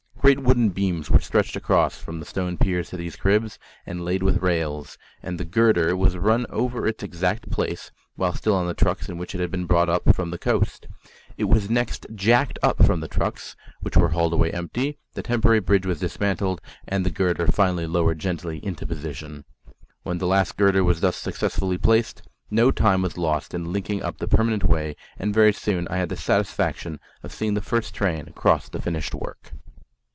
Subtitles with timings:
[0.21, 3.57] Great wooden beams were stretched across from the stone piers to these cribs,
[3.87, 8.55] and laid with rails; and the girder was run over its exact place, while still
[8.55, 10.87] on the trucks in which it had been brought up from the coast.
[11.39, 15.59] It was next "jacked" up from the trucks, which were hauled away empty, the temporary
[15.59, 19.43] bridge was dismantled, and the girder finally lowered gently into position.
[20.03, 22.21] When the last girder was thus successfully placed,
[22.51, 26.09] no time was lost in linking up the permanent way, and very soon I had
[26.09, 29.53] the satisfaction of seeing the first train cross the finished work.